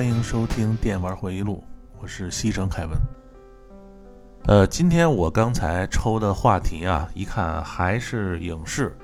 [0.00, 1.62] 欢迎收听电玩回忆录，
[2.00, 2.98] 我是西城凯文。
[4.46, 8.96] 呃，今天我刚才抽的话题啊，一看还是影视。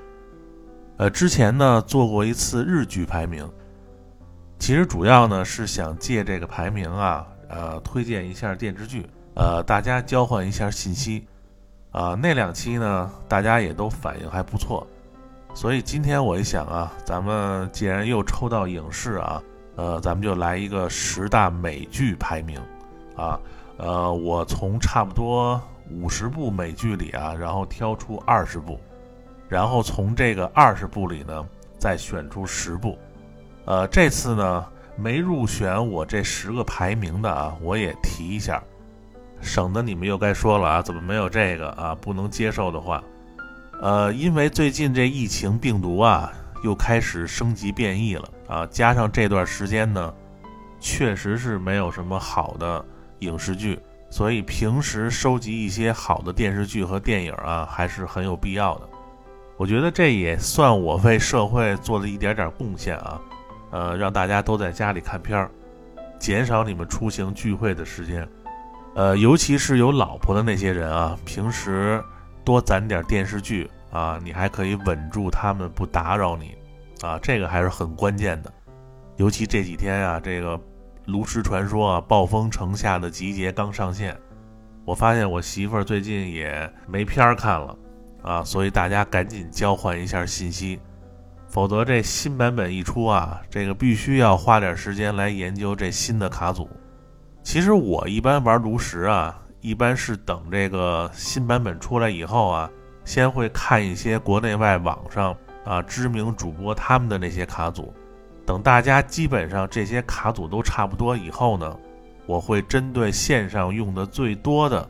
[0.97, 3.47] 呃，之前呢做过一次日剧排名，
[4.57, 11.27] 其实主要呢是想借这个排名啊，呃，推荐一下电视剧，呃，大家交换一下信息。
[11.91, 14.87] 啊，那两期呢，大家也都反应还不错，
[15.53, 19.39] 所以今天我一想啊，咱们既然又抽到影视啊。
[19.77, 22.59] 呃，咱们就来一个十大美剧排名，
[23.15, 23.39] 啊，
[23.77, 28.79] 呃，我从差不多五十部美剧里啊，然后挑出二十部，
[29.47, 31.45] 然后从这个二十部里呢，
[31.77, 32.97] 再选出十部，
[33.65, 38.61] 呃，这次呢没入选我这十个排名的啊，我也提一下，
[39.41, 41.95] 省得你们又该说了啊，怎么没有这个啊？
[42.01, 43.03] 不能接受的话，
[43.81, 46.33] 呃，因为最近这疫情病毒啊。
[46.63, 48.67] 又开始升级变异了啊！
[48.71, 50.13] 加上这段时间呢，
[50.79, 52.83] 确实是没有什么好的
[53.19, 58.89] 影视剧，所以平时收集一些好的电视剧和电影啊，还是很有必要的。
[59.57, 63.21] 我觉得这也算我为社会做了一点点贡献啊！
[63.71, 65.51] 呃，让大家都在家里看片儿，
[66.19, 68.27] 减少你们出行聚会的时间。
[68.95, 72.03] 呃，尤其是有老婆的那些人啊，平时
[72.43, 73.69] 多攒点电视剧。
[73.89, 76.56] 啊，你还可以稳住他们不打扰你，
[77.01, 78.51] 啊，这个还是很关键的。
[79.17, 80.57] 尤其这几天啊，这个
[81.05, 84.15] 《炉石传说》啊，《暴风城下的集结》刚上线，
[84.85, 87.77] 我发现我媳妇儿最近也没片儿看了，
[88.21, 90.79] 啊，所以大家赶紧交换一下信息，
[91.47, 96.69] 否则这新版本一出啊，这个必须要花点时间来研究这新的卡组。
[97.43, 102.69] 其实我一般玩炉石啊，一般是等这个新版本出来以后啊。
[103.05, 105.33] 先会看一些国内外网上
[105.67, 107.93] 啊知名主播他们的那些卡组，
[108.45, 111.77] 等大家基本上这些卡组都差不多以后呢，
[112.25, 114.89] 我会针对线上用的最多的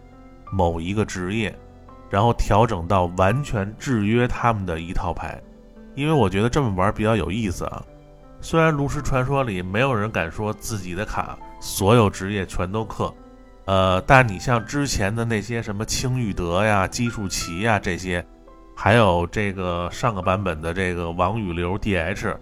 [0.51, 1.53] 某一个职业，
[2.09, 5.41] 然后调整到完全制约他们的一套牌，
[5.95, 7.83] 因为我觉得这么玩比较有意思啊。
[8.39, 13.11] 虽然炉石传说里没有人敢说自己的卡所有职业全都克。
[13.65, 18.25] 呃，但你像之前的那些什么青玉德呀、基数奇呀这些，
[18.79, 22.37] 还有这个上个版本的这个王宇流 DH，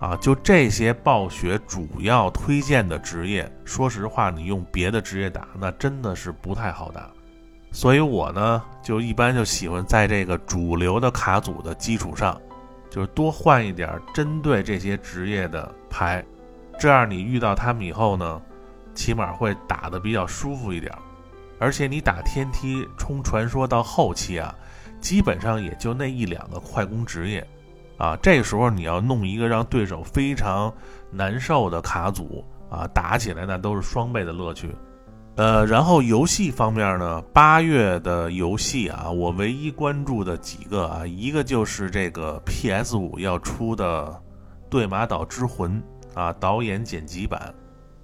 [0.00, 7.08] 啊，就这些暴雪主要推荐的职业，说实话，你用别的职业打，那真的是不太好打。
[7.70, 12.36] 所以我呢，就一般就喜欢在这个主流的卡组的基础上，
[12.90, 16.24] 就是多换一点针对这些职业的牌，
[16.80, 18.42] 这样你遇到他们以后呢。
[18.94, 20.90] 起码会打得比较舒服一点，
[21.58, 24.54] 而且你打天梯冲传说到后期啊，
[25.00, 27.46] 基本上也就那一两个快攻职业，
[27.96, 30.72] 啊，这时候你要弄一个让对手非常
[31.10, 34.74] 难受的卡组啊，打起来那都是双倍的乐趣。
[35.36, 44.06] 呃，然后游戏方面呢，八月的游戏啊，我唯一关注的几个啊，一个就是这个 PS 五要出的
[44.70, 45.82] 《对马岛之魂》
[46.18, 47.54] 啊，导演剪辑版。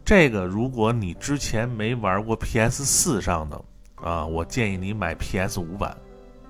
[0.05, 3.59] 这个，如果你之前没玩过 PS 四上的
[3.95, 5.97] 啊，我建议你买 PS 五版，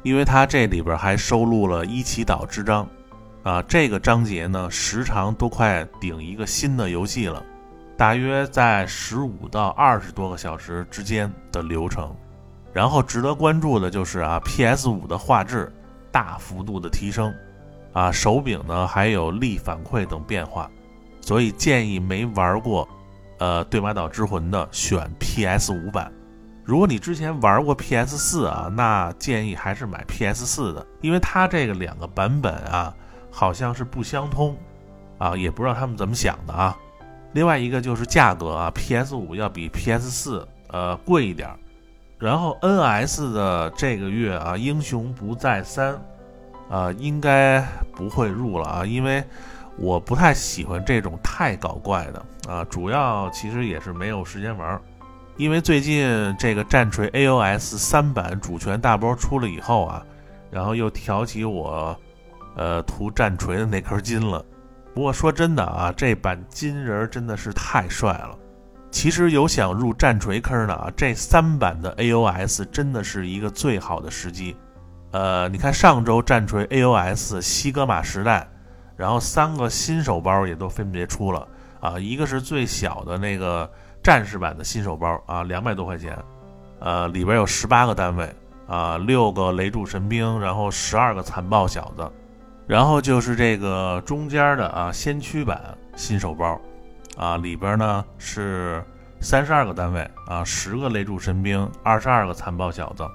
[0.02, 2.86] 因为它这里边还收录了伊奇岛之章，
[3.42, 7.42] 啊，这个章节呢时长都快顶一个新的游戏了，
[7.96, 12.14] 大约在十五到二十多个小时之间的流程。
[12.72, 15.70] 然后值得关注的就是啊，PS 五的画质
[16.10, 17.32] 大幅度的提升，
[17.92, 20.70] 啊，手柄呢还有力反馈等变化，
[21.20, 22.88] 所以建议没玩过。
[23.38, 26.12] 呃，对马岛之魂的选 PS 五版，
[26.64, 32.94] 如果你之前玩过 PS 四啊，那建议还是买 PS 四的，因为它这个两个版本啊，
[33.30, 34.56] 好像是不相通，
[35.18, 36.76] 啊，也不知道他们怎么想的啊。
[37.32, 41.50] 另外一个就是价格啊，PS 五要比 PS 四呃贵一点，
[42.18, 46.00] 然后 NS 的这个月啊，英雄不再三，
[46.70, 47.60] 啊，应该
[47.96, 49.24] 不会入了啊，因为。
[49.78, 54.78] 我不太喜欢这种太搞怪的啊，主要其实也是没有时间玩，
[55.36, 60.04] 因为最近这个战锤 AOS 三版主权大包出了以后啊，
[60.50, 61.98] 然后又挑起我，
[62.54, 64.44] 呃，涂战锤的那颗金了。
[64.94, 68.38] 不过说真的啊，这版金人真的是太帅了。
[68.90, 74.56] 其实有想入战锤坑的啊，这三版的 AOS 真的是一个最好的时机。
[75.12, 78.48] 呃，你看上周战锤 AOS 西格玛时代。
[78.94, 81.48] 然后三个新手包也都分别出了
[81.80, 83.68] 啊，一个是最小的那个
[84.02, 86.18] 战士版的新手包啊，两百多块钱，
[86.80, 88.28] 呃，里边有十八个单位
[88.66, 92.10] 啊，六个雷柱神兵，然后十二个残暴小子，
[92.66, 95.60] 然后就是这个中间的啊先驱版
[95.94, 96.60] 新手包，
[97.16, 98.82] 啊，里边呢是
[99.20, 103.06] 三十二个单位啊，十个雷柱神兵，二十二个残暴小子，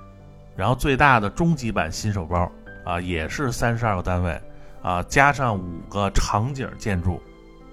[0.55, 2.49] 然后最大的终极版新手包
[2.85, 4.41] 啊，也是三十二个单位
[4.81, 7.21] 啊，加上五个场景建筑，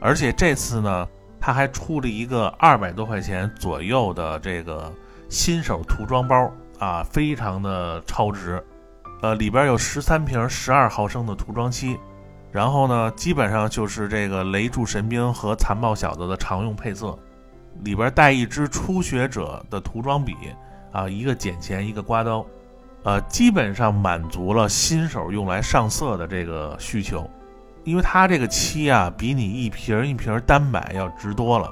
[0.00, 1.08] 而且这次呢，
[1.44, 4.91] 他还出了一个二百多块钱左右的这个
[5.29, 8.64] 新手涂装包啊，非常的超值，
[9.20, 11.99] 呃，里边有十三瓶十二毫升的涂装漆。
[12.50, 17.14] 然后呢，基本上就是这个雷柱神兵和残暴小子的常用配色，
[17.82, 20.35] 里边带一支初学者的涂装笔
[20.93, 22.43] 啊，一个剪钳，一个刮刀，
[23.02, 27.29] 呃，基本上满足了新手用来上色的这个需求。
[27.84, 31.70] 因为它这个漆啊，比你一瓶一瓶单买要值多了。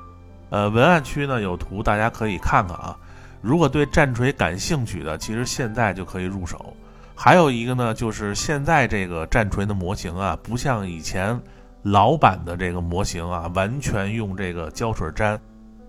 [0.51, 2.97] 呃，文案区呢有图，大家可以看看啊。
[3.41, 6.77] 如果对战锤感兴趣的，其实现在就可以入手。
[7.15, 11.41] 还有一个呢，就是现在这个战锤的模型啊，不像以前
[11.83, 15.41] 老版的这个模型啊，完全用这个胶水粘，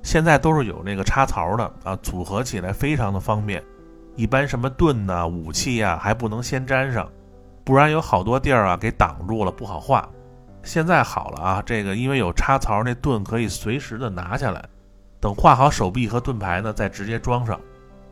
[0.01, 3.61] 现在都是有那个插槽的啊，组合起来非常的方便。
[4.15, 7.09] 一般什么盾呐、武器呀，还不能先粘上，
[7.63, 10.07] 不然有好多地儿啊给挡住了，不好画。
[10.63, 14.63] 现在好了啊，这个因为有插槽，那盾可以随时的拿下来，
[15.19, 17.60] 等画好手臂和盾牌呢，再直接装上。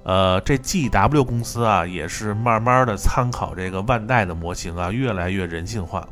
[0.03, 6.07] 呃，这 G W 公司啊，也是慢慢的参考这个万代的模型啊，越来越人性化，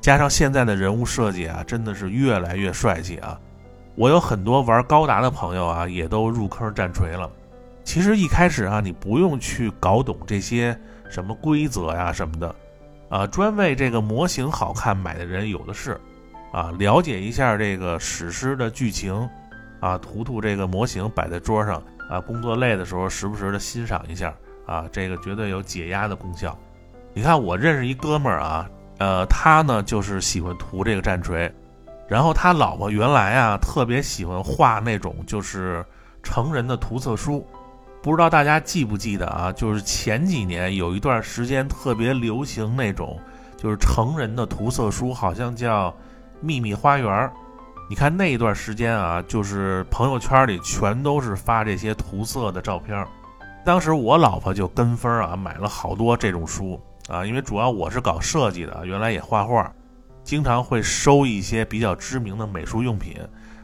[0.00, 3.38] 加上现在的人物设计啊，真的是越来越帅气啊。
[3.94, 7.30] 我有很多玩高达的朋友啊，也都入坑战锤了。
[7.84, 10.78] 其实一开始啊，你不用去搞懂这些
[11.10, 12.54] 什么规则呀什么的，
[13.08, 16.00] 啊，专为这个模型好看买的人有的是，
[16.52, 19.28] 啊，了解一下这个史诗的剧情，
[19.80, 21.82] 啊，涂涂这个模型摆在桌上。
[22.08, 24.34] 啊，工作累的时候，时不时的欣赏一下
[24.66, 26.58] 啊，这个绝对有解压的功效。
[27.12, 28.66] 你看，我认识一哥们儿啊，
[28.96, 31.52] 呃，他呢就是喜欢涂这个战锤，
[32.08, 35.84] 然后他老婆原来啊特别喜欢画那种就是
[36.22, 37.46] 成人的涂色书，
[38.02, 39.52] 不知道大家记不记得啊？
[39.52, 43.18] 就是前几年有一段时间特别流行那种
[43.56, 45.90] 就是成人的涂色书，好像叫
[46.40, 47.06] 《秘密花园》。
[47.90, 53.06] 你看那一段时间啊，就是朋友圈里全都是发这些涂色的照片。
[53.64, 59.72] 当时我老婆就跟风啊，买了好多这种书啊，因为主要我是搞设计的，原来也画画，
[60.22, 63.16] 经常会收一些比较知名的美术用品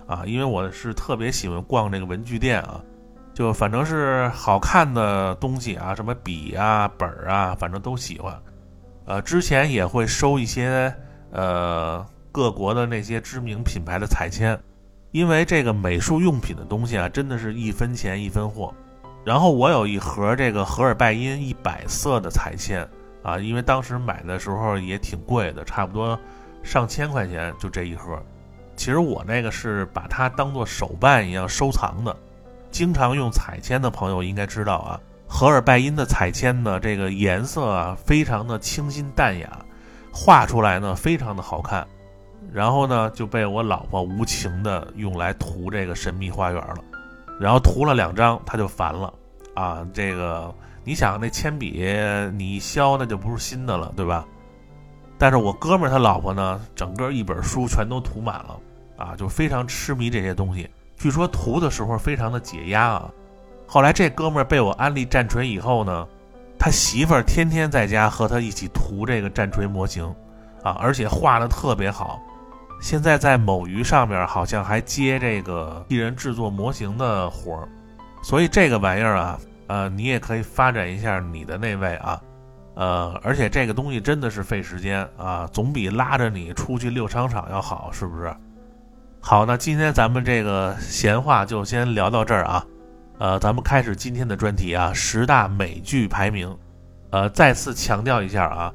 [0.07, 0.23] 啊。
[0.27, 2.81] 因为我是特别喜欢逛这个文具店啊，
[3.35, 8.35] 就反正是好看的东西啊，什么笔啊、本儿啊，反正都喜欢。
[9.05, 10.95] 呃，之前也会收一些
[11.31, 12.07] 呃。
[12.35, 14.59] 各国的那些知名品牌的彩铅，
[15.13, 18.75] 因为这个美术用品的东西啊，真的是一分钱一分货。
[19.25, 22.85] 然后我有一盒这个荷尔拜因一百色的彩铅
[23.23, 26.19] 啊，因为当时买的时候也挺贵的，差不多
[26.65, 28.20] 上千块钱就这一盒。
[28.75, 32.17] 其实我那个是把它当做手办一样收藏的。
[32.75, 39.49] 经常用彩铅的朋友应该知道啊，荷尔拜因的彩铅呢，这个颜色啊非常的清新淡雅，
[40.13, 41.87] 画出来呢非常的好看。
[42.53, 46.79] 然后呢，就被我老婆无情的用来涂这个神秘花园了，
[47.39, 49.15] 然后涂了两张，他就烦了
[49.55, 49.87] 啊！
[49.95, 50.53] 这个
[50.83, 51.81] 你想，那铅笔
[52.33, 54.27] 你一削，那就不是新的了，对吧？
[55.17, 58.59] 但是我哥们儿他老婆呢，整个一本书全都涂满了
[58.97, 60.69] 啊，就非常痴迷这些东西。
[61.05, 63.11] 据说涂的时候非常的解压啊。
[63.67, 66.08] 后来这哥们儿被我安利战锤以后呢，
[66.58, 70.06] 他媳妇儿天天在家和他一起涂这个战锤模型
[70.63, 72.19] 啊，而且画的特别好。
[72.81, 77.69] 现在在某鱼上面好像还接这个艺人制作模型的活儿，
[78.23, 82.19] 所以这个玩意儿啊，呃，你也可以发展一下你的那位啊，
[82.77, 88.34] 呃，而且这个东西真的是费时间啊，总比拉着你出去溜商场要好，是不是？
[89.27, 92.67] 好，那今天咱们这个闲话就先聊到这儿啊，
[93.17, 96.55] 呃，咱们开始今天的专题啊，十大美剧排名，
[97.09, 98.71] 呃，再次强调一下啊。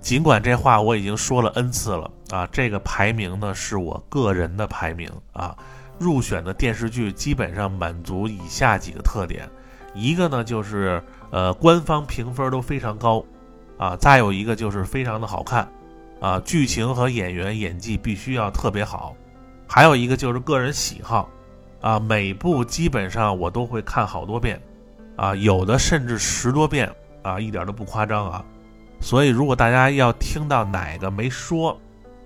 [0.00, 5.56] 尽管这话我已经说了 n 次了啊，这个排名呢是我个人的排名啊。
[6.00, 9.48] 入选的电视剧基本上满足以下几个特点：
[9.94, 13.24] 一个呢就是呃官方评分都非常高
[13.78, 15.68] 啊，再有一个就是非常的好看
[16.20, 19.14] 啊，剧情和演员演技必须要特别好，
[19.74, 21.30] 还有一个就是个人喜好
[21.80, 24.60] 啊，每部基本上我都会看好多遍
[25.16, 28.44] 啊，有的甚至十多遍啊，一点都不夸张啊。
[29.00, 31.80] 所以，如果大家要听到哪个没说，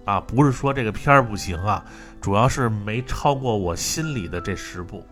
[0.04, 1.84] 啊，不是说这个片儿不行啊，
[2.20, 5.06] 主要是没超过我心里的这十部。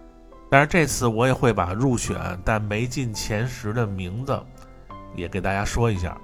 [0.51, 4.37] 但是这次我也会把入选但没进前十的名字
[5.15, 6.19] 也给大家说一下。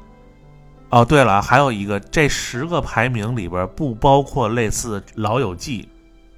[0.88, 5.82] 哦，对了，还有一个，这十个排名里边不包括类似《老友记》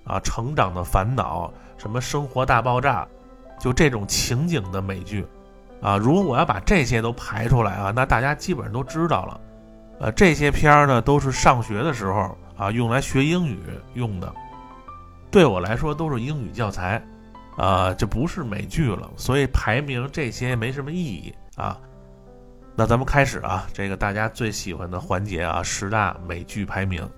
[0.04, 3.06] 啊，成长的烦恼，什么生活大爆炸，
[3.60, 5.24] 就这种情景的美剧，
[5.80, 9.40] 啊，如果我要把这些都排出来啊，那大家基本上都知道了。
[10.00, 13.60] 呃，这些片儿呢，都是上学的时候啊用来学英语
[13.94, 14.32] 用的，
[15.30, 17.00] 对我来说都是英语教材，
[17.56, 21.78] 啊，这不是美剧了，所以排名这些没什么意义啊。
[22.74, 27.08] 那咱们开始啊，这个大家最喜欢的环节啊，十大美剧排名，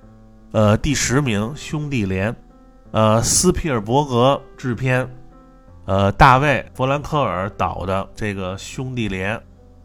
[0.53, 2.31] 呃，第十名《兄弟连》。
[2.95, 5.05] 呃，斯皮尔伯格制片，
[5.85, 9.37] 呃，大卫·弗兰克尔导的这个《兄弟连》。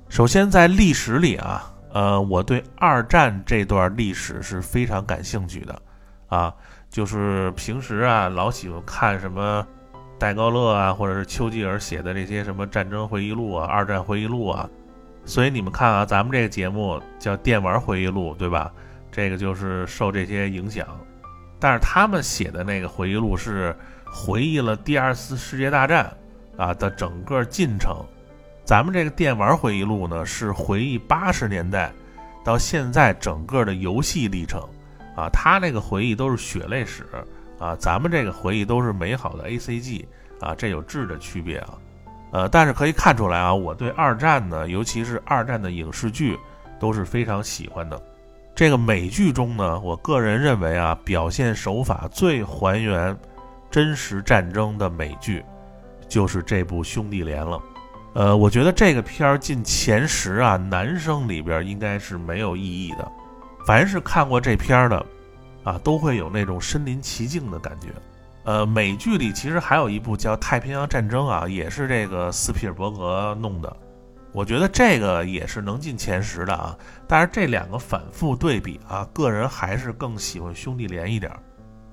[0.09, 5.81] 首先，在历史里啊，呃，我对二战这段历史是非常感兴趣的，
[6.27, 6.53] 啊，
[6.87, 9.65] 就是平时啊，老喜欢看什么
[10.19, 14.69] 戴高乐啊，或者是丘吉尔写的这些什么战争回忆录啊、二战回忆录啊。
[15.25, 18.71] 所以你们看啊，咱们这个节目叫《电玩回忆录》，对吧？
[19.11, 20.85] 这个就是受这些影响。
[21.59, 23.75] 但是他们写的那个回忆录是
[24.05, 26.11] 回忆了第二次世界大战
[26.57, 27.97] 啊的整个进程，
[28.63, 31.91] 咱们这个电玩回忆录呢是回忆八十年代
[32.43, 34.61] 到现在整个的游戏历程
[35.15, 37.05] 啊，他那个回忆都是血泪史
[37.59, 40.07] 啊，咱们这个回忆都是美好的 A C G
[40.39, 41.73] 啊，这有质的区别啊，
[42.31, 46.39] 呃，但是可以看出来啊，我对二战呢，尤其是二战的影视剧
[46.79, 48.01] 都是非常喜欢的。
[48.59, 53.17] 这个美剧中呢，我个人认为啊，表现手法最还原
[53.71, 55.45] 真实战争的美剧，
[56.09, 57.61] 就是这部《兄弟连》了。
[58.15, 63.11] 呃，我觉得这个片儿进前十啊，男生里边应该是没有异议的。
[63.65, 65.05] 凡是看过这片儿的，
[65.63, 67.87] 啊，都会有那种身临其境的感觉。
[68.43, 73.77] 呃，美剧里其实还有一部叫《太平洋战争》啊，也是这个斯皮尔伯格弄的。
[74.31, 81.31] 我觉得这个也是能进前十的啊，但是这两个反复对比啊，个人还是更喜欢兄弟连一点。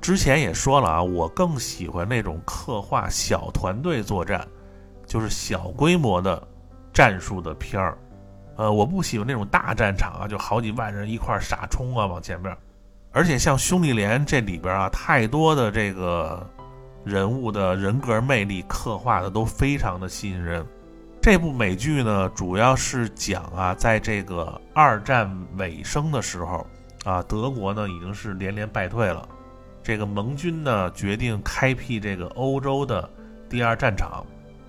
[0.03, 4.47] 之前也说了啊，我更喜欢那种刻画小团队作战，
[5.07, 6.41] 就是小规模的
[6.93, 7.99] 战术的片儿。
[8.57, 12.55] 呃，我不喜欢那种大战场啊，就好几万人一块傻冲啊往前面。
[13.13, 16.47] 而且像兄弟连这里边啊，太多的这个
[17.03, 20.65] 人物的人格魅力刻画的都非常的吸引人。
[21.27, 26.65] 这部美剧呢，主要是讲啊，在这个二战尾声的时候，
[27.03, 29.29] 啊，德国呢已经是连连败退了，
[29.83, 33.11] 这个盟军呢决定开辟这个欧洲的
[33.51, 34.25] 第二战场。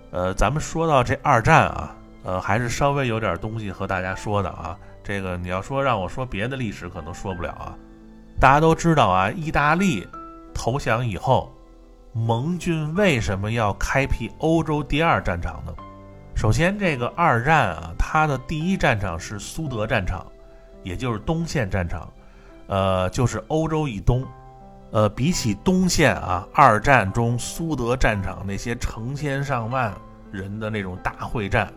[0.09, 4.75] 呃，咱们说到这二战啊，呃，还是稍微有点东西和大家说的啊。
[5.03, 7.77] 这个你要说让我说别的历史，可能说不了啊。
[8.39, 10.07] 大家都知道啊，意大利
[10.55, 11.55] 投降以后，
[12.13, 15.71] 盟军为什么要开辟欧洲第二战场呢？
[16.38, 20.24] 首先，这个二战啊，它的第一战场是苏德战场，
[20.84, 22.08] 也就是东线战场，
[22.67, 24.24] 呃，就是欧洲以东。
[24.91, 29.91] 呃，比起东线啊，二战中苏德战场那些成千上万
[30.32, 31.74] 人的那种大会战，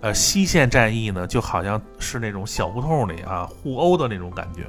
[0.00, 4.62] 呃，西线战役呢，就好像是那种小胡同里啊互殴的那种感觉。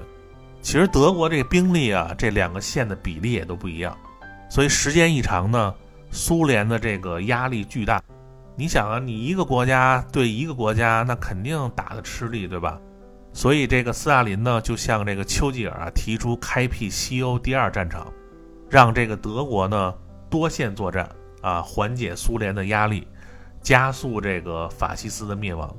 [0.62, 3.98] 其实德国这个兵力啊，这两个线的比例也都不一样，
[4.50, 5.74] 所以时间一长呢，
[6.12, 8.04] 苏联的这个压力巨大。
[8.60, 12.78] 你想啊，你一个国家对一个国家，那肯定打得吃力，对吧？
[13.32, 18.12] 所以这个斯大林呢，就向这个丘吉尔啊提出开辟西欧第二战场，
[18.70, 19.94] 让这个德国呢
[20.30, 21.10] 多线作战
[21.42, 23.08] 啊，缓解苏联的压力，
[23.62, 25.74] 加速这个法西斯的灭亡。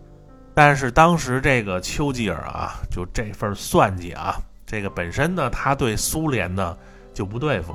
[0.55, 6.75] 但是当时这个丘吉尔啊，就这份算计啊，这个本身呢，他对苏联呢
[7.13, 7.75] 就不对付，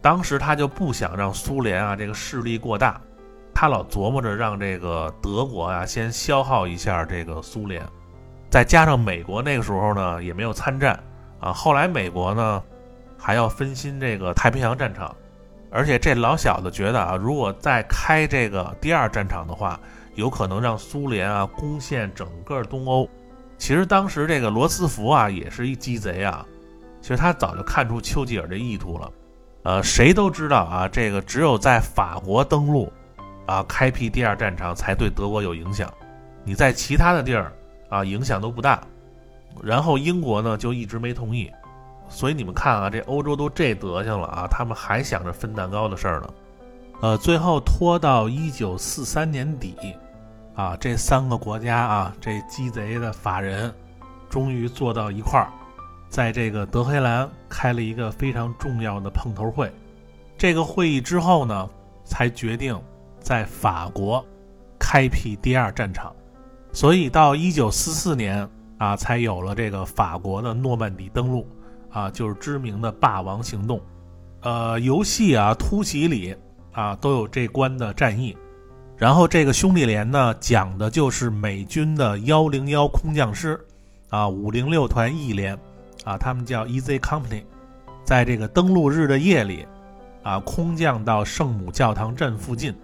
[0.00, 2.98] 当时他就不想让苏联啊这个势力过大。
[3.60, 7.86] 他老琢磨着让这个德国啊先消耗一下这个苏联，
[8.48, 10.98] 再加上美国那个时候呢也没有参战
[11.40, 11.52] 啊。
[11.52, 12.62] 后来美国呢
[13.18, 15.14] 还要分心这个太平洋战场，
[15.70, 19.78] 而且这老小子觉得啊，如果再开这个第二战场的话，
[20.14, 23.06] 有可能让苏联啊攻陷整个东欧。
[23.58, 26.46] 其实当时这个罗斯福啊也是一鸡贼啊，
[27.02, 29.12] 其实他早就看出丘吉尔这意图了。
[29.64, 32.90] 呃，谁都知道啊，这个只有在法国登陆。
[33.50, 35.92] 啊，开辟第二战场才对德国有影响，
[36.44, 37.52] 你在其他的地儿
[37.88, 38.80] 啊，影响都不大。
[39.60, 41.50] 然后英国呢就一直没同意，
[42.08, 46.30] 所以你们看啊，这欧洲都这德行了啊，他们还想着分蛋糕的事儿呢。
[47.00, 49.74] 呃，最后拖到一九四三年底，
[50.54, 53.74] 啊，这三个国家啊，这鸡贼的法人
[54.28, 55.50] 终于坐到一块儿，
[56.08, 59.68] 在这个德黑兰开了一个非常重要的碰头会。
[60.38, 61.68] 这个会议之后呢，
[62.04, 62.80] 才决定。
[63.20, 64.24] 在法国
[64.78, 66.12] 开辟第二战场，
[66.72, 68.48] 所以到一九四四年
[68.78, 71.46] 啊，才有了这个法国的诺曼底登陆
[71.90, 73.80] 啊，就是知名的霸王行动。
[74.42, 76.34] 呃，游戏啊突袭里
[76.72, 78.36] 啊都有这关的战役。
[78.96, 83.58] 然后这个兄弟连呢，讲的就是美军的幺零幺空降师，
[84.10, 85.54] 啊，五零六团 E 连，
[86.04, 87.44] 啊，他们叫 Easy Company，
[88.04, 89.66] 在这个登陆日的夜里，
[90.22, 92.74] 啊，空降到圣母教堂镇附近，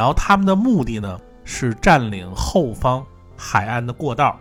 [0.00, 3.04] 然后他们的目的呢是占领后方
[3.36, 4.34] 海岸的过道，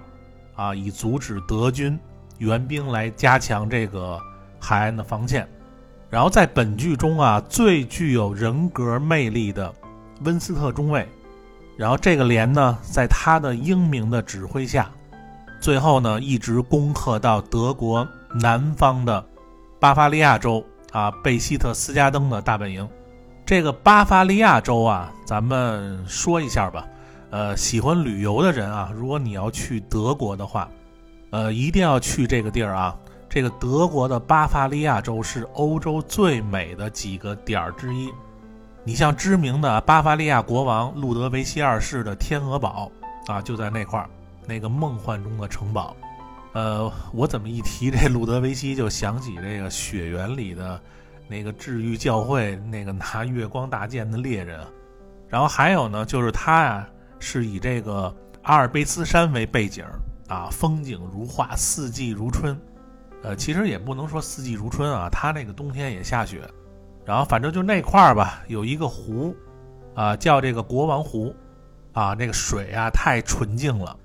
[0.56, 2.00] 啊，以阻止德军
[2.38, 4.18] 援兵来加强这个
[4.58, 5.46] 海岸的防线。
[6.10, 9.76] 然后在本剧中啊，最具有人格魅力的。
[10.24, 11.06] 温斯特中尉，
[11.78, 14.90] 然后这个连呢，在他的英明的指挥下，
[15.60, 19.26] 最后呢，一直攻克到德国南方的
[19.78, 22.88] 巴伐利亚州啊，贝希特斯加登的大本营。
[23.50, 26.86] 这个巴伐利亚州啊，咱们说一下吧。
[27.32, 30.70] 呃，喜欢旅游的人啊，如果你要去德国的话，
[31.32, 32.96] 呃，一定要去这个地儿啊。
[33.28, 38.12] 这个德国的巴伐利亚州是欧洲最美的几个点儿之一。
[38.84, 42.92] 你像知名的巴伐利亚国王路德维希二世的天鹅堡
[43.26, 44.08] 啊，就在那块儿，
[44.46, 45.96] 那个梦幻中的城堡。
[46.54, 50.80] 呃，我怎么一提这路德维希，就想起这个《雪原》里的
[51.30, 54.60] 那个治愈教会那个拿月光大剑的猎人。
[55.30, 59.86] 然后还有呢，就是他呀，是以这个阿尔卑斯山为背景
[60.28, 62.60] 啊，风景如画，四季如春。
[63.22, 66.42] 呃，其实也不能说四季如春啊，他那个冬天也下雪。
[67.06, 69.36] 然后反正就那块儿吧，有一个湖，
[69.94, 71.36] 啊，叫这个国王湖，
[71.94, 73.96] 啊，那个水啊太纯净了。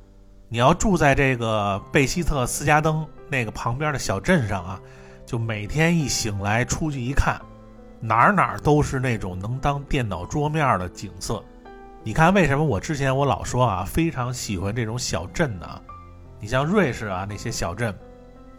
[0.49, 4.81] 你要住在这个贝希特斯加登那个旁边的小镇上啊，
[5.35, 7.41] 就每天一醒来出去一看，
[7.99, 11.43] 哪儿哪儿都是那种能当电脑桌面的景色。
[12.05, 15.67] 你看为什么我之前我老说啊，非常喜欢这种小镇呢？
[16.39, 17.93] 你像瑞士啊那些小镇，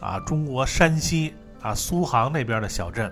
[0.00, 3.10] 啊，中国山西啊苏杭那边的小镇。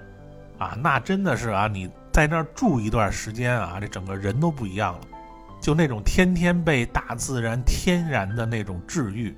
[0.58, 1.66] 啊，那真的是啊！
[1.66, 5.00] 你在那儿住一段时间啊，这整个人都不一样了，
[5.58, 9.34] 就那种天天被大自然天然的那种治愈，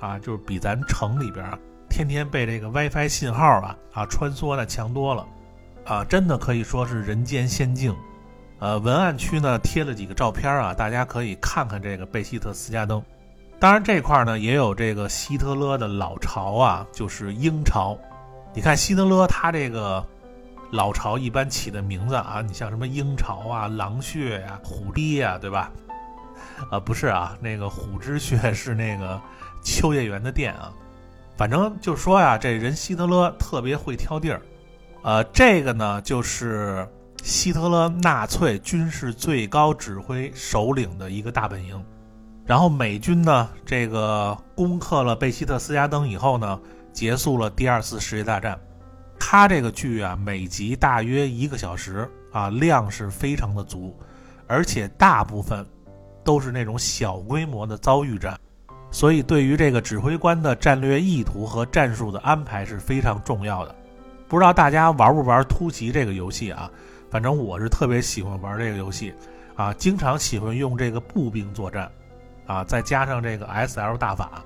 [0.00, 1.46] 啊，就是比咱城里边
[1.88, 5.26] 天天被这个 WiFi 信号啊啊穿梭的强多了，
[5.84, 7.94] 啊，真的可以说是人间仙境。
[8.58, 13.02] 呃，文案区呢贴了几个照片啊，大家可以看看这个贝希特斯加登。
[13.58, 17.96] 当然这块呢也有这个希特勒的老巢啊，就是鹰巢。
[18.54, 20.04] 你看希特勒他这个。
[20.70, 25.72] 老巢一般起的名字啊，你像什么鹰巢啊、狼穴呀、虎堤呀，对吧？
[26.70, 29.18] 啊，不是啊，那个虎之穴是那个
[29.62, 30.70] 秋叶原的店啊。
[31.38, 34.42] 反正就说呀，这人希特勒特别会挑地儿。
[35.04, 36.84] 呃，这个呢，就是
[37.22, 41.80] 希特勒纳粹军事最高指挥首领的一个大本营。
[42.44, 46.60] 然后美军呢，这个攻克了贝希特斯加登以后呢，
[46.92, 48.58] 结束了第二次世界大战。
[49.16, 53.96] 它这个剧啊，每集大约一个小时啊，量是非常的足，
[54.48, 55.64] 而且大部分
[56.24, 58.36] 都是那种小规模的遭遇战，
[58.90, 63.74] 所以对于这个指挥官的战略意图和战术的安排是非常重要的。
[64.28, 66.70] 不知道大家玩不玩突袭这个游戏啊？
[67.10, 69.14] 反正我是特别喜欢玩这个游戏
[69.56, 71.90] 啊，经常喜欢用这个步兵作战
[72.46, 74.44] 啊，再加上这个 S L 大法，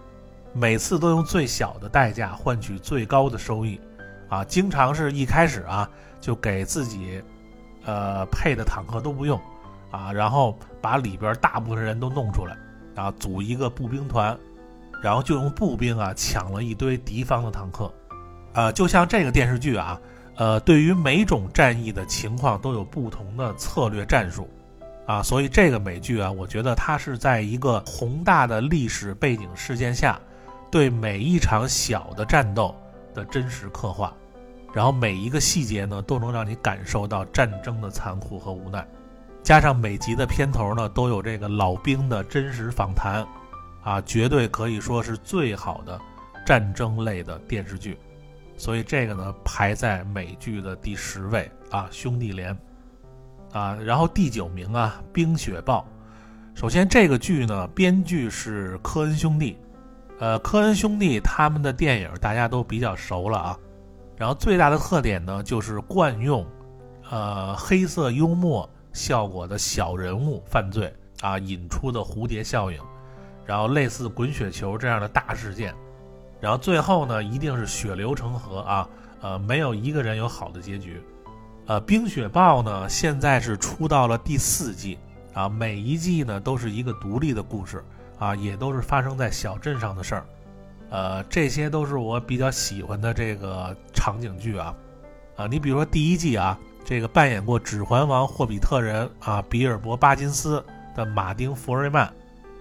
[0.52, 3.80] 每次都用最小的代价换取最高的收益。
[4.28, 5.86] 啊，经常是一开始啊，
[6.18, 7.20] 就给自己，
[7.84, 9.38] 呃，配的坦克都不用，
[9.90, 12.56] 啊，然后把里边大部分人都弄出来，
[12.94, 14.36] 啊，组一个步兵团，
[15.02, 17.92] 然后就用步兵啊抢了一堆敌方的坦克，
[18.52, 20.00] 呃，就像这个电视剧啊，
[20.36, 24.48] 呃，对于每种战役的情况都有不同的策略战术，
[25.06, 30.18] 啊，所以这个美剧啊，我觉得它是在一个宏大的历史背景事件下，
[30.70, 32.74] 对每一场小的战斗
[33.14, 34.12] 的真实刻画。
[34.74, 38.82] 然后每一个细节呢，都能让你感受到战争的残酷和无奈，
[39.42, 43.26] 加上每集的片头呢，都有这个老兵的真实访谈，
[43.82, 46.00] 啊，绝对可以说是最好的
[46.46, 47.98] 战争类的电视剧，
[48.56, 52.56] 所以这个呢排在美剧的第十位啊，兄弟连，
[53.52, 55.84] 啊，然后第九名啊，冰雪暴。
[56.54, 59.58] 首先这个剧呢，编剧是科恩兄弟，
[60.20, 63.58] 呃，科恩兄弟他们的电影大家都比较熟了啊。
[64.16, 66.46] 然后最大的特点呢，就是惯用，
[67.10, 72.78] 呃，黑色幽默效果的小人物犯罪啊引出的蝴蝶效应，
[73.46, 75.74] 然后类似滚雪球这样的大事件，
[76.40, 78.88] 然后最后呢一定是血流成河啊，
[79.20, 81.00] 呃，没有一个人有好的结局。
[81.66, 84.98] 呃，冰雪暴呢现在是出到了第四季
[85.32, 87.84] 啊，每一季呢都是一个独立的故事
[88.18, 90.26] 啊，也都是发生在小镇上的事儿。
[90.90, 94.74] 呃，这些都是我比较喜欢的这个场景剧啊，
[95.36, 100.62] 啊，你比如说第一季啊，这个扮演过《指环王》霍比特人啊，比尔博·巴金斯
[100.94, 102.12] 的马丁·弗瑞曼，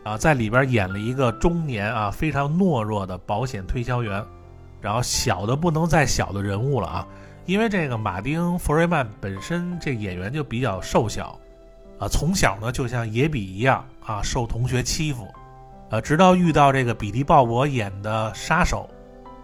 [0.04, 4.24] 啊，在里边演了一个中年啊非常懦弱的保险推销员，
[4.80, 7.08] 然后小的不能再小的人物了啊，
[7.46, 11.38] 因为这个马丁·弗瑞曼本身这演员就比较瘦小，
[12.00, 15.28] 啊，从小呢就像野比一样啊受同学欺负，
[15.90, 18.90] 呃，直到遇到这个比利·鲍勃演的杀手。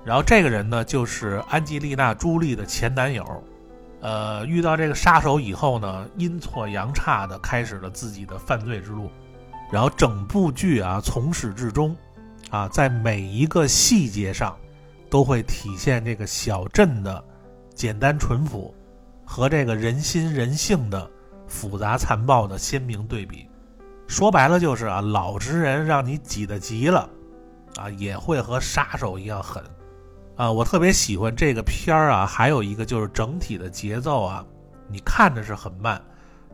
[0.06, 3.26] 然后这个人呢，就是安吉丽娜·朱莉的前男友，
[4.00, 9.10] 呃，遇到这个杀手以后呢，阴错阳差的开始了自己的犯罪之路。
[9.72, 11.96] 然后整部剧啊，从始至终，
[12.50, 14.56] 啊，在每一个细节上，
[15.10, 17.24] 都会体现这个小镇的
[17.76, 18.74] 简单淳朴，
[19.26, 21.10] 和这个人心人性的
[21.48, 23.50] 复杂残暴的鲜明对比。
[24.08, 27.10] 说白了就是啊，老实人让你挤得急了，
[27.76, 29.62] 啊，也会和杀手一样狠。
[30.38, 34.46] 啊，我特别喜欢这个片儿啊，还有一个就是整体的节奏啊，
[34.88, 36.00] 你看着是很慢，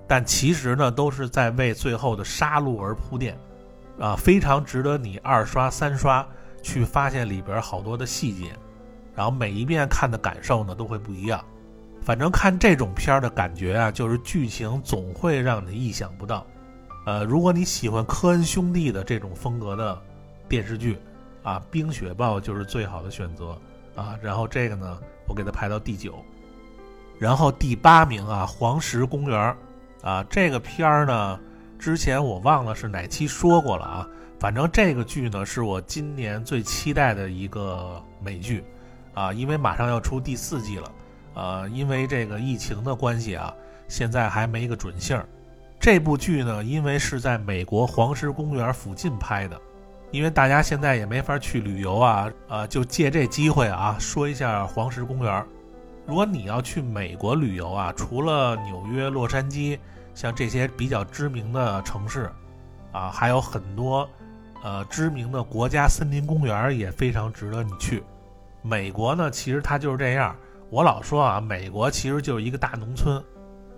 [0.08, 3.38] 但其实呢都是在为最后的杀戮而铺垫，
[4.00, 6.26] 啊，非常值得你二刷三刷
[6.62, 8.54] 去发现里边好多的细节，
[9.14, 11.44] 然后每一遍看的感受呢都会不一样。
[12.02, 16.48] 反正看这种片儿的感觉啊，就是剧情总会让你意想不到。
[17.06, 20.02] 呃，如果你喜欢科恩兄弟的这种风格的
[20.48, 20.98] 电视剧，
[21.44, 23.58] 啊，《冰雪暴》就是最好的选择。
[23.96, 26.24] 啊，然后这个呢，我给它排到第九，
[27.20, 29.56] 然后第八名啊，《黄石公园》
[30.08, 31.40] 啊，这个片儿呢，
[31.78, 34.08] 之前我忘了是哪期说过了啊，
[34.40, 38.64] 反正这个剧呢是我今年最期待的一个美剧，
[39.14, 40.92] 啊，因为马上要出第四季了，
[41.36, 43.54] 呃，因为这个疫情的关系啊，
[43.88, 45.26] 现在还没个准信儿。
[45.80, 49.60] 这部剧呢，因为是在美国黄石公园附近拍的。
[50.14, 55.44] 因为大家现在也没法去旅游啊，呃，就借这机会啊，说一下黄石公园。
[56.06, 59.80] 如果你要去美国旅游啊，除了纽约、洛杉矶，
[60.14, 62.32] 像这些比较知名的城市，
[62.92, 64.08] 啊，还有很多，
[64.64, 68.04] 呃，知名的国家森林公园也非常值得你去。
[68.62, 70.36] 美国呢，其实它就是这样。
[70.70, 73.20] 我老说啊，美国其实就是一个大农村，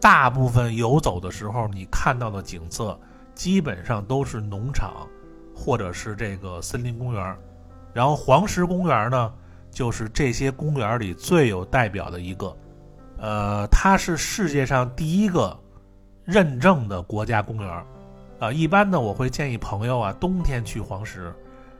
[0.01, 2.99] 大部分游走的时候，你看到的景色
[3.33, 5.07] 基本上都是农场。
[5.55, 7.35] 或者是这个森林公园，
[7.93, 9.31] 然后黄石公园呢，
[9.71, 12.55] 就是这些公园里最有代表的一个，
[13.17, 15.57] 呃，它是世界上第一个
[16.25, 17.85] 认证的国家公园，
[18.39, 21.33] 啊，一般呢我会建议朋友啊冬天去黄石，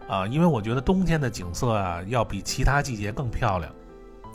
[0.08, 3.70] 啊，因为我觉得冬天的景色啊要比其他季节更漂亮。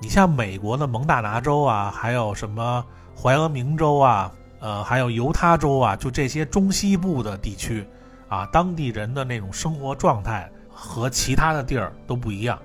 [0.03, 2.85] 你像美国的蒙大拿州啊，还有什么
[3.17, 7.87] 怀俄明州啊，呃，还有犹他州啊，就这些中西部的地区。
[8.31, 12.59] 啊，当地人的那种生活状态和其他的地儿都不一样。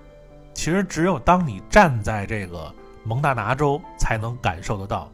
[0.54, 2.73] 其实只有当你站在这个
[3.04, 5.12] 蒙大拿州，才能感受得到。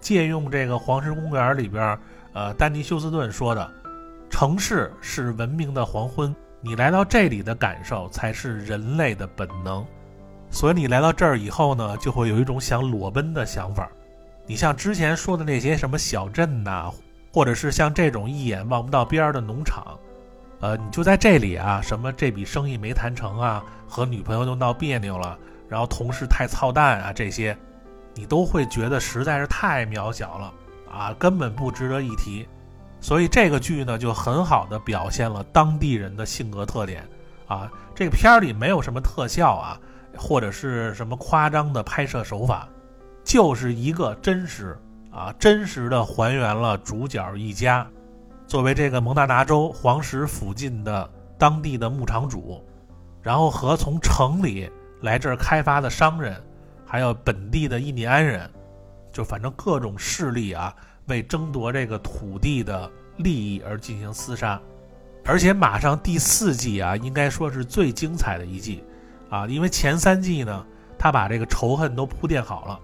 [0.00, 1.98] 借用这个黄石公园里边，
[2.32, 3.70] 呃，丹尼休斯顿说的
[4.30, 9.84] ：“城市是文明的黄昏，你来到这里的感受才是人类的本能。”
[10.48, 13.90] 所以你来到这儿以后呢，就会有一种想裸奔的想法。
[14.46, 16.90] 你像之前说的那些什么小镇呐。
[17.36, 19.94] 或者是像这种一眼望不到边儿的农场，
[20.60, 27.54] 呃，你就在这里啊，什么这笔生意没谈成啊，和女朋友又闹别扭了，然后同事太操蛋啊，这些，
[28.14, 30.54] 你都会觉得实在是太渺小了
[30.90, 32.48] 啊，根本不值得一提。
[33.02, 37.06] 所以这个剧呢，就很好的表现了当地人的性格特点
[37.46, 37.70] 啊。
[37.94, 39.78] 这个片儿里没有什么特效啊，
[40.16, 42.66] 或者是什么夸张的拍摄手法，
[43.24, 44.74] 就是一个真实。
[45.16, 47.86] 啊，真实的还原了主角一家，
[48.46, 52.62] 作为这个蒙大拿州黄石附近的当地的牧场主，
[53.22, 56.38] 然后和从城里来这儿开发的商人，
[56.84, 58.46] 还有本地的印第安人，
[59.10, 60.76] 就反正各种势力啊，
[61.06, 64.60] 为争夺这个土地的利益而进行厮杀。
[65.24, 68.84] 而且马上第四季啊，应该说是最精彩的一季
[69.30, 70.66] 啊，因为前三季呢，
[70.98, 72.80] 他把这个仇恨都铺垫好了。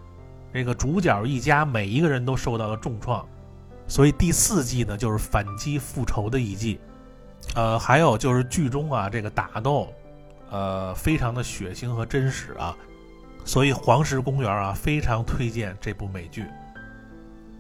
[0.53, 3.27] 这个主角一家每一个人都受到了重创，
[3.87, 6.79] 所以第四季呢就是反击复仇的一季。
[7.55, 9.93] 呃，还有就是剧中啊这个打斗，
[10.51, 12.77] 呃，非常的血腥和真实啊，
[13.45, 16.47] 所以黄石公园啊非常推荐这部美剧。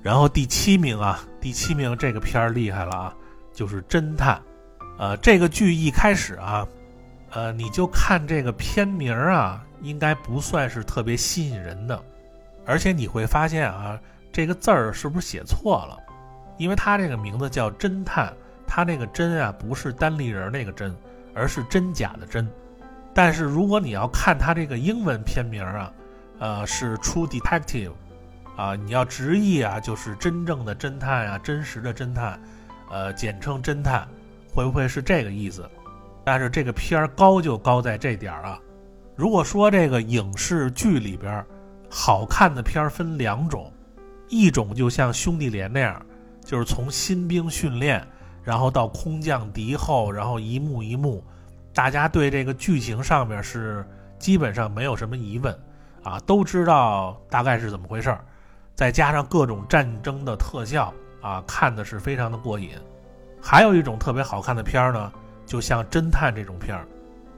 [0.02, 3.16] 然后第七名啊，第七名这个片儿厉害了啊，
[3.52, 4.40] 就是侦探。
[4.98, 6.66] 呃，这个剧一开始啊，
[7.30, 12.04] 呃，你就看这个片名啊，应该不算是特别吸引人的。
[12.64, 13.98] 而且你会发现啊，
[14.30, 15.98] 这个字儿是不是写错了？
[16.58, 18.32] 因为它这个名字叫侦探，
[18.66, 20.94] 它那个真啊不是单立人那个真，
[21.34, 22.48] 而是真假的真。
[23.14, 25.92] 但是如果你要看它这个英文片名啊，
[26.38, 27.92] 呃，是 True Detective，
[28.56, 32.40] 啊，你要直译啊，就是真正的侦探啊，真实的侦探，
[32.90, 34.06] 呃，简称侦探，
[34.54, 35.68] 会不会是这个意思？
[36.24, 38.58] 但是这个片儿高就高在这点儿啊。
[39.16, 41.46] 如果说这个影视剧里边儿
[41.94, 43.70] 好看的片儿分两种，
[44.30, 46.00] 一种就像兄弟连那样，
[46.42, 48.02] 就是从新兵训练，
[48.42, 51.22] 然后到空降敌后，然后一幕一幕，
[51.74, 53.86] 大家对这个剧情上面是
[54.18, 55.54] 基本上没有什么疑问。
[56.02, 58.24] 啊，都知道大概是怎么回事儿，
[58.74, 62.70] 再加上各种战争的特效啊，看的是非常的过瘾。
[63.40, 65.12] 还有一种特别好看的片儿呢，
[65.44, 66.88] 就像侦探这种片儿，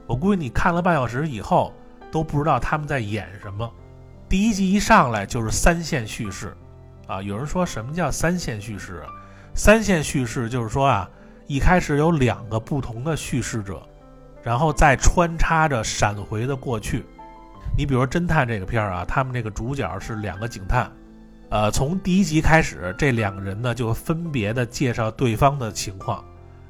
[0.07, 1.73] 我估计你看了半小时以后
[2.09, 3.69] 都不知道他们在演什么。
[4.35, 6.53] 第一集一上来就是三线叙事，
[7.07, 9.01] 啊，有人说什么叫三线叙事？
[9.53, 11.09] 三线叙事就是说啊，
[11.47, 13.81] 一开始有两个不同的叙事者，
[14.43, 17.05] 然后再穿插着闪回的过去。
[17.77, 20.91] 你比如说侦探这个片儿啊，他们这个主角是两个警探，
[21.49, 26.21] 呃，从第一集开始，这两个人呢就分别的介绍对方的情况，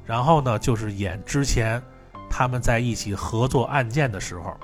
[0.04, 1.82] 然后呢就是演之前
[2.30, 4.56] 他们在一起合作案件的时候，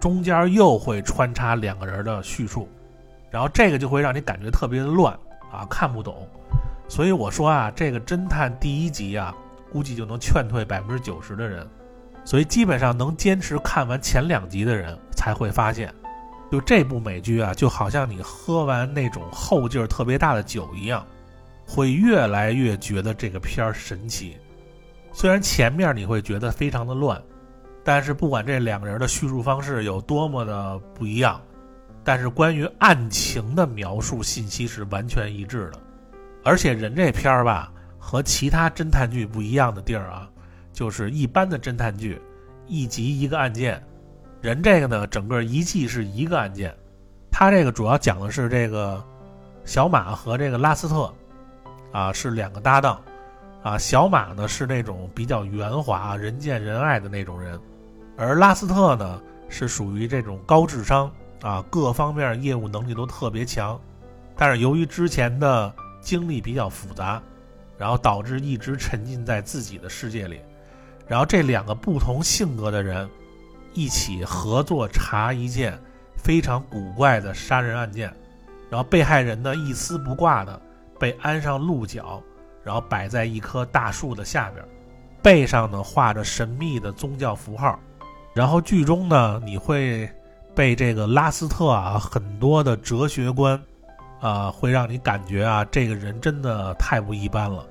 [0.00, 2.68] 中间又会穿插两个人的叙述，
[3.30, 5.12] 然后这个就会让你感觉特别的乱
[5.50, 6.26] 啊，看不懂。
[6.88, 9.34] 所以我说啊，这个侦探第一集啊，
[9.70, 11.66] 估计就能劝退百分之九十的人。
[12.24, 15.92] 所以基本上能坚持看完前两集的人才会发现，
[16.52, 21.04] 就这部美剧啊，就好像你喝完那种后劲儿特别大的酒一样，
[21.66, 24.36] 会越来越觉得这个片儿神奇。
[25.12, 27.20] 虽然前面你会觉得非常的乱，
[27.88, 31.40] 但是不管这两个人的叙述方式有多么的不一样，
[32.04, 35.80] 但是关于案情的描述信息是完全一致的。
[36.44, 40.28] 而且人这片儿吧，和其他侦探剧不一样的地儿啊。
[40.70, 42.20] 就是一般的侦探剧，
[42.66, 43.82] 一集一个案件，
[44.42, 46.76] 人这个呢，整个一季是一个案件。
[47.32, 49.02] 他这个主要讲的是这个
[49.64, 51.10] 小马和这个拉斯特，
[51.90, 53.00] 啊，是两个搭档，
[53.62, 57.58] 啊，小马呢是那种比较圆滑、人见人爱的那种人，
[58.18, 61.08] 而拉斯特呢是属于这种高智商，
[61.40, 63.80] 啊，各方面业务能力都特别强，
[64.36, 67.22] 但是由于之前的经历比较复杂，
[67.78, 70.40] 然后导致一直沉浸在自己的世界里。
[71.06, 73.08] 然后这两个不同性格的人
[73.72, 75.78] 一起合作查一件
[76.16, 78.12] 非常古怪的杀人案件，
[78.68, 80.60] 然后被害人呢一丝不挂的
[80.98, 82.20] 被安上鹿角，
[82.64, 84.64] 然后摆在一棵大树的下边，
[85.22, 87.78] 背上呢画着神秘的宗教符号，
[88.38, 90.08] 然后剧中呢你会
[90.54, 93.60] 被这个拉斯特啊很多的哲学观
[94.20, 97.66] 啊会让你感觉啊这个人真的太不一般了。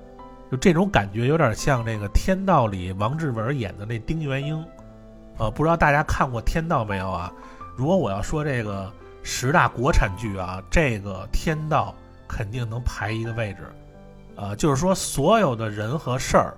[0.51, 4.62] 就这种感觉有点像这个《天道》里王志文演的那丁元英，
[5.38, 7.32] 呃，不知道大家看过《天道》没有啊？
[7.77, 8.91] 如果我要说这个
[9.23, 11.95] 十大国产剧啊，这个《天道》
[12.30, 13.60] 肯定能排一个位置，
[14.36, 16.58] 呃，就是说所有的人和事儿，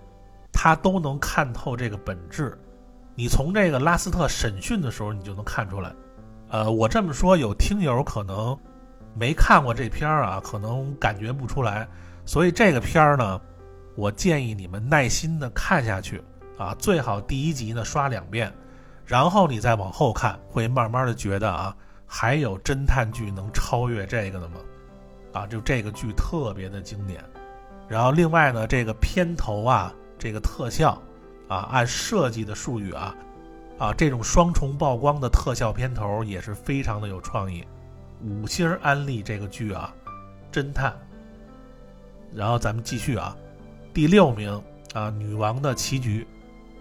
[0.52, 2.58] 他都能看透这个本质。
[3.16, 5.94] 你从这个拉斯特审讯的时候，你就能看出来。
[6.50, 8.58] 呃，我这么说，有听友可能
[9.14, 11.88] 没看过这片儿啊，可能感觉不出来。
[12.26, 13.40] 所以这个片儿呢。
[13.96, 16.24] 我建议你们耐心的看下去
[16.58, 18.50] 啊，最好第一集呢刷两遍，
[19.06, 24.56] 然后你再往后看，会慢慢的觉得啊，还有侦探剧能超越这个的吗？
[25.34, 27.22] 啊，就这个剧特别的经典。
[27.90, 31.02] 然后另外呢，这个片头啊，这个特效
[31.50, 33.14] 啊，按设计的术语啊，
[33.78, 37.66] 啊，这种双重曝光的特效片头也是非常的有创意，
[38.24, 39.94] 五星安利这个剧啊，
[40.52, 40.94] 侦探。
[42.34, 43.36] 然后咱们继续啊。
[43.92, 44.54] 第六名
[44.94, 46.22] 啊，《女王的棋局》，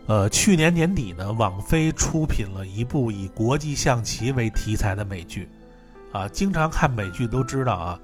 [0.06, 5.48] 呃，去年年底呢，网飞出品了一部以国际象棋为题材的美剧，
[6.12, 8.00] 啊，经常看美剧都知道啊，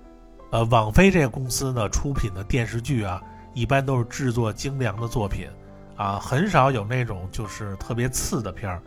[0.53, 3.22] 呃，网飞这个公司呢出品的电视剧啊，
[3.53, 5.46] 一般都是制作精良的作品，
[5.97, 8.83] 啊，很少有那种就是特别次的片儿。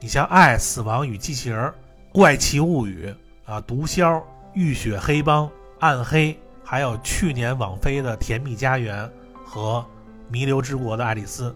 [0.00, 1.64] 你像《爱、死亡与机器人》
[2.12, 3.14] 《怪奇物语》
[3.52, 4.02] 啊，《毒枭》
[4.54, 5.46] 《浴血黑帮》
[5.80, 6.32] 《暗黑》，
[6.64, 9.04] 还有去年网飞的《甜蜜家园》。
[9.48, 9.82] 和
[10.28, 11.54] 弥留之国的爱丽丝，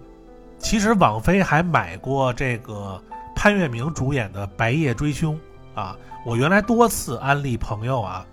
[0.58, 3.02] 其实网飞还买过这个
[3.34, 5.38] 潘粤明主演的《白夜追凶》
[5.78, 5.98] 啊。
[6.24, 8.24] 我原来多次安利朋友啊，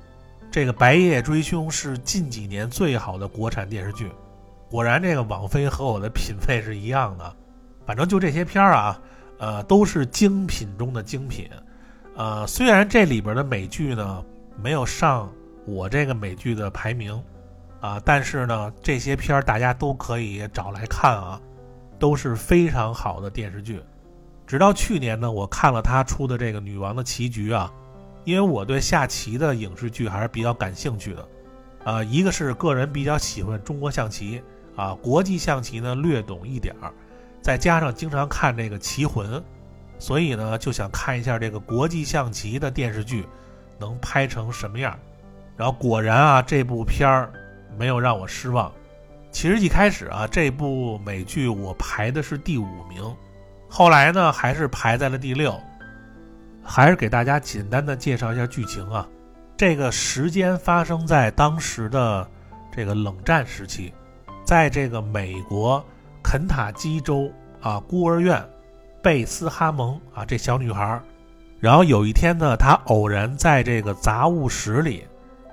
[0.52, 4.12] 这个《白夜追凶》是近几年最好的国产电视剧。
[4.70, 7.36] 果然，这个网飞和我的品味是一样的。
[7.86, 9.02] 反正就这些片儿啊，
[9.40, 11.50] 呃，都是精品中的精品。
[12.16, 14.24] 呃，虽然这里边的美剧呢
[14.62, 15.32] 没有上
[15.66, 17.22] 我这个美剧的排名。
[17.80, 21.40] 啊，但是呢，这些片儿大家都可以找来看啊，
[22.00, 23.80] 都是非常好的电视剧。
[24.48, 27.72] 直到去年呢，我看了他出的这个《女王的棋局》啊，
[28.24, 31.30] 因为我对下棋的影视剧还是比较感兴趣的。
[31.84, 34.42] 呃，一个是个人比较喜欢中国象棋
[34.78, 36.94] 啊，国际象棋呢略懂一点儿，
[37.42, 39.30] 再加上经常看这个《棋魂》，
[40.00, 43.28] 所以呢就想看一下这个国际象棋的电视剧
[43.78, 44.98] 能拍成什么样。
[45.58, 47.34] 然后果然啊，这部片儿
[47.78, 48.72] 没有让我失望。
[49.32, 53.04] 其实一开始啊，这部美剧我排的是第五名，
[53.68, 55.60] 后来呢还是排在了第六。
[56.70, 59.08] 还是给大家简单的介绍一下剧情啊。
[59.56, 62.30] 这个时间发生在当时的
[62.72, 63.94] 这个冷战时期，
[64.48, 65.84] 在这个美国
[66.24, 67.30] 肯塔基州
[67.60, 68.42] 啊孤儿院，
[69.04, 71.02] 贝斯哈蒙啊这小女孩，
[71.60, 75.06] 然后有一天呢，她偶然在这个杂物室里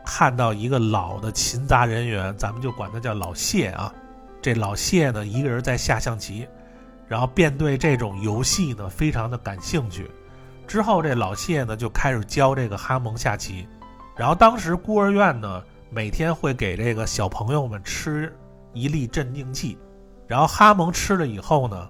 [0.07, 3.93] 看到一个老的勤杂人员，咱们就管他叫老谢啊。
[4.41, 6.47] 这老谢呢，一个人在下象棋，
[7.09, 10.09] 然后便对这种游戏呢非常的感兴趣。
[10.69, 13.67] 之后这老谢呢就开始教这个哈蒙下棋。
[14.17, 18.33] 然后当时孤儿院呢，每天会给这个小朋友们吃
[18.75, 19.79] 一粒镇定剂，
[20.27, 21.89] 然后哈蒙吃了以后呢，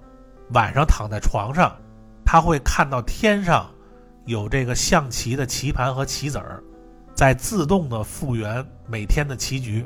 [0.53, 1.75] 晚上躺在床上，
[2.23, 3.69] 他会看到天上
[4.25, 6.63] 有这个象棋的棋盘和棋子儿，
[7.13, 9.85] 在自动的复原每天的棋局，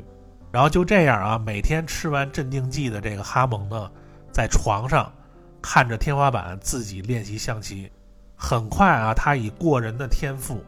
[0.52, 3.90] 然后就这样啊，每天吃完镇定剂的这个哈蒙呢，
[4.30, 5.12] 在床上
[5.60, 7.90] 看着天花板自己练习象棋，
[8.36, 10.62] 很快啊，他以过人的天赋。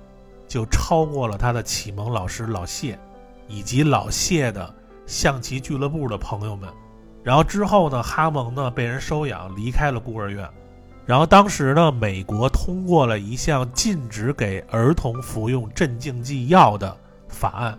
[0.48, 2.98] 就超过了他的启蒙老师老谢，
[3.48, 4.74] 以及老谢的
[5.06, 6.68] 象棋俱乐部的朋友们。
[7.22, 10.48] 然后之后呢，哈蒙呢被人收养，离开了孤儿院。
[11.06, 16.96] 然后当时呢，美国通过了一项禁止给儿童服用镇静剂药的
[17.28, 17.78] 法案，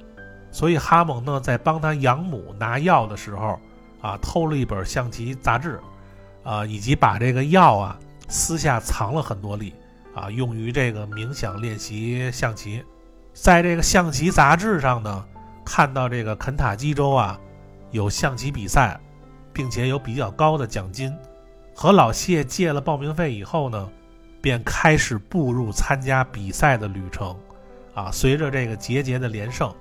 [0.52, 3.60] 所以哈蒙呢在帮他养母拿药的时候，
[4.02, 5.80] 啊，偷了一本象棋杂志，
[6.44, 9.74] 啊，以及把这个药啊私下藏了很多粒。
[10.16, 12.84] 啊，用于这个冥想练习象棋，
[13.34, 15.26] 在这个象棋杂志上呢，
[15.65, 17.39] 看到这个肯塔基州啊
[17.91, 18.99] 有象棋比赛，
[19.52, 21.15] 并且有比较高的奖金。
[21.76, 23.89] 和老谢借了报名费以后呢，
[24.41, 27.36] 便开始步入参加比赛的旅程。
[27.93, 29.73] 啊，随着这个节节的连胜，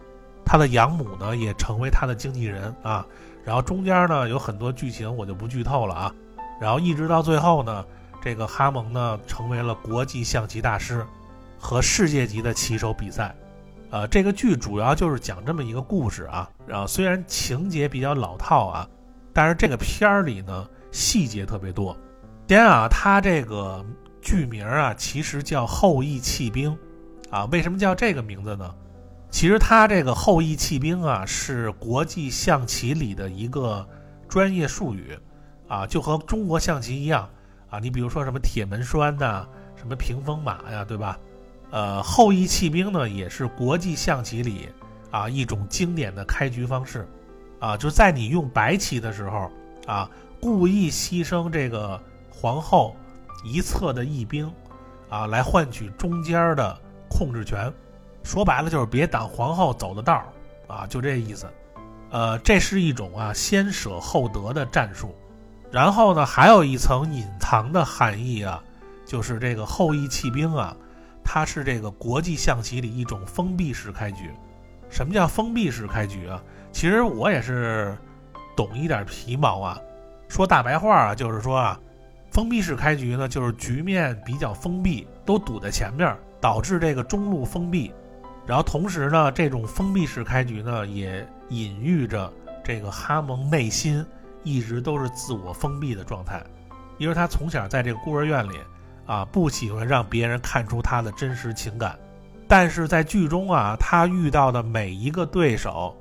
[0.44, 3.06] 他的养母呢也成为他的经纪人啊。
[3.44, 6.14] 然后中间呢有很多剧情我就不剧透了啊。
[6.60, 7.84] 然后一直到最后呢。
[8.24, 11.04] 这个哈蒙呢，成为了国际象棋大师，
[11.58, 13.34] 和世界级的棋手比赛。
[13.92, 16.50] 呃，这个剧主要就是讲这么一个故事啊。
[16.66, 18.88] 然后虽然情节比较老套啊，
[19.34, 21.94] 但是这个片儿里呢，细节特别多。
[22.48, 23.84] 先啊，它这个
[24.22, 26.70] 剧名啊，其实叫《后羿弃兵》
[27.30, 27.44] 啊。
[27.52, 28.74] 为什么叫这个名字呢？
[29.30, 33.86] 其实它这个“后羿弃兵”啊，是国际象棋里的一个
[34.26, 35.18] 专业术语
[35.68, 37.28] 啊，就和中国象棋一样。
[37.68, 41.18] 啊，你比如说什么铁门栓呐，什么屏风马呀，对吧？
[41.72, 44.68] 呃，后羿弃兵呢，也是国际象棋里
[45.10, 47.08] 啊一种经典的开局方式，
[47.58, 49.50] 啊，就在你用白棋的时候
[49.86, 50.08] 啊，
[50.38, 51.98] 故意牺牲这个
[52.30, 52.94] 皇后
[53.42, 54.52] 一侧的义兵，
[55.08, 57.72] 啊，来换取中间的控制权。
[58.22, 60.26] 说白了就是别挡皇后走的道儿
[60.68, 61.50] 啊，就这意思。
[62.10, 65.14] 呃，这是一种啊先舍后得的战术。
[65.70, 68.62] 然后呢，还有一层隐藏的含义啊，
[69.06, 70.76] 就是这个后羿弃兵啊，
[71.24, 74.30] 它是这个国际象棋里一种封闭式开局。
[74.90, 76.42] 什么叫封闭式开局啊？
[76.70, 77.96] 其实我也是
[78.56, 79.78] 懂一点皮毛啊。
[80.28, 81.80] 说大白话啊，就是说啊，
[82.30, 87.92] 封闭式开局呢，就是局面比较封闭，都堵在前面，导致这个中路封闭。
[88.46, 92.32] 然后同时呢，这种封闭式开局呢，也隐喻着
[92.64, 94.04] 这个哈蒙内心。
[94.44, 96.42] 一直都是自我封闭的状态，
[96.98, 98.58] 因为他从小在这个孤儿院里，
[99.06, 101.98] 啊，不喜欢让别人看出他的真实情感。
[102.48, 105.96] 但是在剧中啊，他遇到的每一个对手，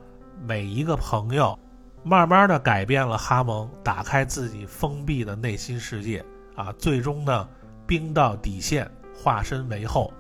[0.46, 1.58] 每一个朋友，
[2.04, 6.24] 慢慢的改变了哈蒙，打开自己封闭的内心世界，
[6.56, 7.48] 啊，最终呢，
[7.88, 10.12] 兵到底线，化身为后。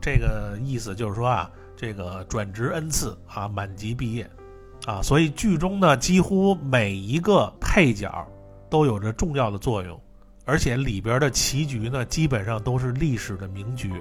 [0.00, 4.28] 这个意思就是说啊，这个转职恩赐啊，满级毕业。
[4.86, 8.24] 啊，所以剧中呢，几乎每一个配角
[8.70, 10.00] 都有着重要的作用，
[10.46, 13.92] 而且里边的棋局呢，基本上都是历史的名局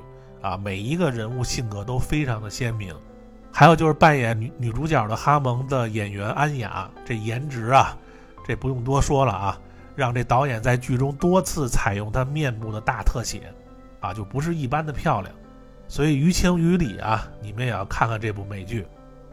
[0.41, 0.55] 啊。
[0.55, 2.95] 每一个人物性格都非常的鲜明。
[3.51, 7.97] 还有就是扮演女女主角的哈蒙的演员安雅，这颜值啊，
[8.45, 9.59] 这不用多说了啊，
[9.95, 13.51] 让这导演在剧中多次采用她面部的大特写，
[14.01, 15.33] 啊，就不是一般的漂亮。
[15.87, 18.85] 所以于情于理啊，你们也要看看这部美剧。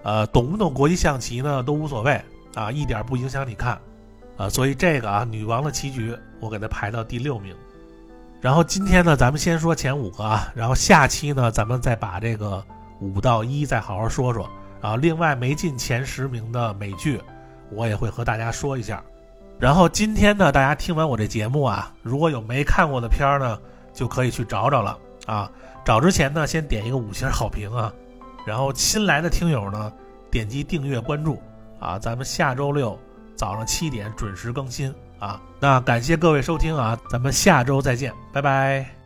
[0.05, 1.63] 呃，懂不懂国际象棋呢？
[1.63, 2.21] 都无所谓
[2.55, 3.81] 啊，一点不影响你看，
[4.37, 7.55] 啊，所以这个啊，女王的棋局我给它排到第六名。
[8.41, 12.64] 然后今天呢，咱们先说前五个啊，然后下期呢，咱们再把这个
[13.01, 14.49] 五到一再好好说说。
[14.80, 17.20] 然后另外没进前十名的美剧，
[17.70, 19.01] 我也会和大家说一下。
[19.61, 23.57] 然后今天呢，大家听完我这节目啊，如果有没看过的片儿呢，
[23.93, 25.49] 就可以去找找了啊。
[25.85, 27.93] 找之前呢，先点一个五星好评啊。
[28.45, 29.93] 然后新来的听友呢，
[30.33, 31.41] 点击订阅关注
[31.78, 31.97] 啊。
[31.97, 32.99] 咱们下周六
[33.37, 35.41] 早上七点准时更新啊。
[35.61, 39.02] 那感谢各位收听啊，咱们下周再见，拜拜。